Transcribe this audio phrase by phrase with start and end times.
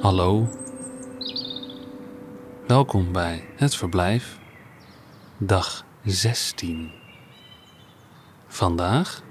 [0.00, 0.48] Hallo.
[2.66, 4.38] Welkom bij het verblijf,
[5.38, 6.90] dag 16.
[8.46, 9.22] Vandaag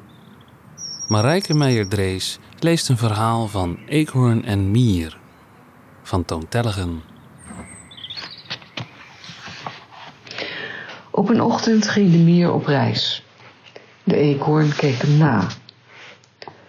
[1.07, 5.17] Marijke Meijer-Drees leest een verhaal van Eekhoorn en Mier
[6.01, 7.01] van Toon Tellegen.
[11.11, 13.23] Op een ochtend ging de mier op reis.
[14.03, 15.47] De eekhoorn keek hem na.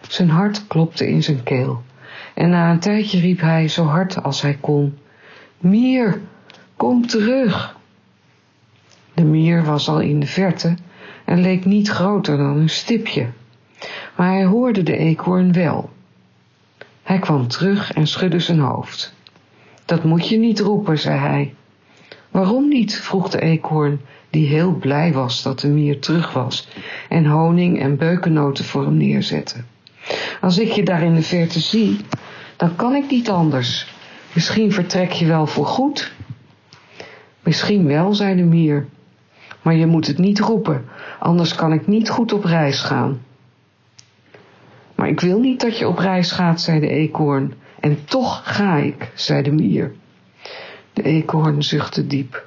[0.09, 1.83] Zijn hart klopte in zijn keel
[2.35, 4.99] en na een tijdje riep hij zo hard als hij kon:
[5.59, 6.21] Mier,
[6.77, 7.77] kom terug!
[9.15, 10.77] De mier was al in de verte
[11.25, 13.29] en leek niet groter dan een stipje,
[14.17, 15.91] maar hij hoorde de eekhoorn wel.
[17.03, 19.15] Hij kwam terug en schudde zijn hoofd.
[19.85, 21.55] Dat moet je niet roepen, zei hij.
[22.31, 22.97] Waarom niet?
[23.01, 24.01] vroeg de eekhoorn,
[24.31, 26.69] die heel blij was dat de mier terug was
[27.09, 29.57] en honing en beukennoten voor hem neerzette.
[30.41, 32.01] Als ik je daar in de verte zie,
[32.57, 33.93] dan kan ik niet anders.
[34.33, 36.13] Misschien vertrek je wel voor goed.
[37.43, 38.87] Misschien wel, zei de mier,
[39.63, 40.85] maar je moet het niet roepen,
[41.19, 43.23] anders kan ik niet goed op reis gaan.
[44.95, 48.77] Maar ik wil niet dat je op reis gaat, zei de eekhoorn, en toch ga
[48.77, 49.93] ik, zei de mier.
[50.93, 52.47] De eekhoorn zuchtte diep.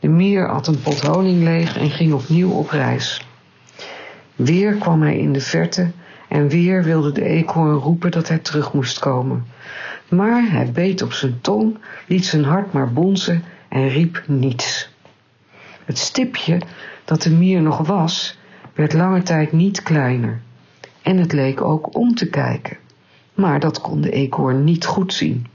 [0.00, 3.26] De mier at een pot honing leeg en ging opnieuw op reis.
[4.34, 5.90] Weer kwam hij in de verte
[6.34, 9.46] en weer wilde de eekhoorn roepen dat hij terug moest komen.
[10.08, 14.88] Maar hij beet op zijn tong, liet zijn hart maar bonzen en riep niets.
[15.84, 16.60] Het stipje
[17.04, 18.38] dat de mier nog was,
[18.72, 20.40] werd lange tijd niet kleiner.
[21.02, 22.76] En het leek ook om te kijken.
[23.34, 25.46] Maar dat kon de eekhoorn niet goed zien.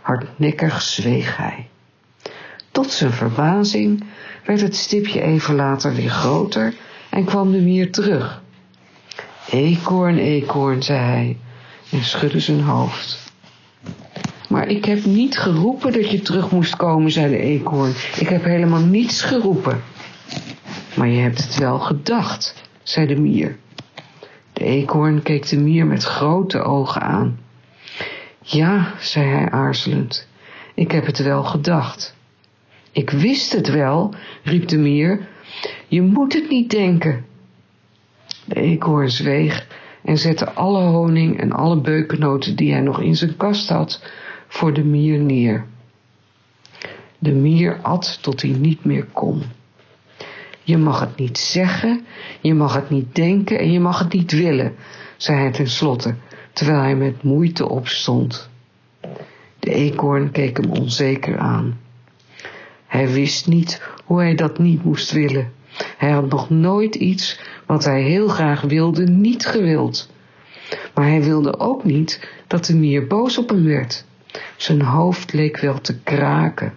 [0.00, 1.68] Hardnekkig zweeg hij.
[2.70, 4.04] Tot zijn verbazing
[4.44, 6.74] werd het stipje even later weer groter
[7.10, 8.44] en kwam de mier terug.
[9.50, 11.36] Eekhoorn, eekhoorn, zei hij
[11.90, 13.32] en schudde zijn hoofd.
[14.48, 17.92] Maar ik heb niet geroepen dat je terug moest komen, zei de eekhoorn.
[18.18, 19.82] Ik heb helemaal niets geroepen.
[20.96, 23.56] Maar je hebt het wel gedacht, zei de mier.
[24.52, 27.38] De eekhoorn keek de mier met grote ogen aan.
[28.42, 30.28] Ja, zei hij aarzelend,
[30.74, 32.14] ik heb het wel gedacht.
[32.92, 35.28] Ik wist het wel, riep de mier.
[35.88, 37.24] Je moet het niet denken.
[38.46, 39.66] De eekhoorn zweeg
[40.04, 44.02] en zette alle honing en alle beukennoten die hij nog in zijn kast had
[44.48, 45.66] voor de mier neer.
[47.18, 49.42] De mier at tot hij niet meer kon.
[50.62, 52.06] Je mag het niet zeggen,
[52.40, 54.74] je mag het niet denken en je mag het niet willen,
[55.16, 56.14] zei hij tenslotte,
[56.52, 58.50] terwijl hij met moeite opstond.
[59.58, 61.78] De eekhoorn keek hem onzeker aan.
[62.86, 65.52] Hij wist niet hoe hij dat niet moest willen.
[65.96, 70.10] Hij had nog nooit iets wat hij heel graag wilde niet gewild.
[70.94, 74.04] Maar hij wilde ook niet dat de mier boos op hem werd.
[74.56, 76.74] Zijn hoofd leek wel te kraken.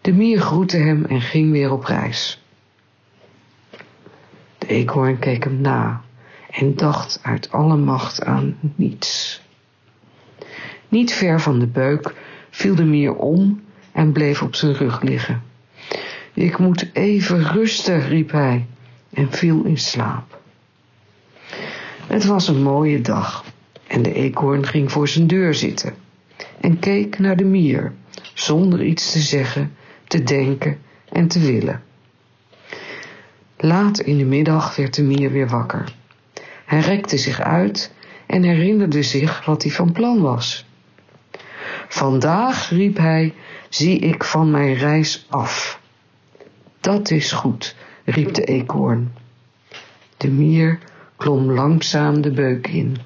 [0.00, 2.42] De mier groette hem en ging weer op reis.
[4.58, 6.02] De eekhoorn keek hem na
[6.50, 9.42] en dacht uit alle macht aan niets.
[10.88, 12.14] Niet ver van de beuk
[12.50, 13.62] viel de mier om
[13.92, 15.42] en bleef op zijn rug liggen.
[16.34, 18.66] Ik moet even rusten, riep hij
[19.12, 20.40] en viel in slaap.
[22.06, 23.44] Het was een mooie dag
[23.86, 25.94] en de eekhoorn ging voor zijn deur zitten
[26.60, 27.92] en keek naar de mier,
[28.34, 29.74] zonder iets te zeggen,
[30.08, 30.78] te denken
[31.08, 31.82] en te willen.
[33.56, 35.94] Laat in de middag werd de mier weer wakker.
[36.64, 37.92] Hij rekte zich uit
[38.26, 40.66] en herinnerde zich wat hij van plan was.
[41.88, 43.34] Vandaag, riep hij,
[43.68, 45.82] zie ik van mijn reis af.
[46.84, 49.12] Dat is goed, riep de eekhoorn.
[50.16, 50.78] De mier
[51.16, 52.96] klom langzaam de beuk in.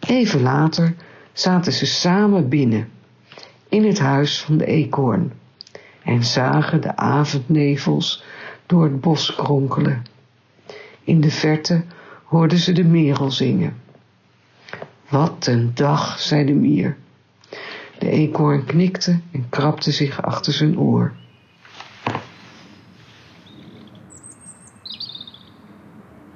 [0.00, 0.94] Even later
[1.32, 2.88] zaten ze samen binnen,
[3.68, 5.32] in het huis van de eekhoorn,
[6.02, 8.24] en zagen de avondnevels
[8.66, 10.02] door het bos kronkelen.
[11.04, 11.84] In de verte
[12.24, 13.76] hoorden ze de merel zingen.
[15.08, 16.96] Wat een dag, zei de mier.
[17.98, 21.20] De eekhoorn knikte en krabde zich achter zijn oor.